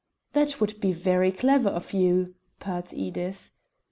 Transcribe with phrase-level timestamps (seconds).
[0.33, 3.51] "That would be very clever of you," purred Edith.